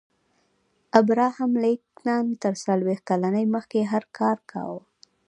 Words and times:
ابراهم 0.99 1.51
لینکن 1.63 2.25
تر 2.43 2.53
څلویښت 2.63 3.03
کلنۍ 3.09 3.45
مخکې 3.55 3.79
هر 3.91 4.03
کار 4.17 4.37
کاوه 4.51 4.81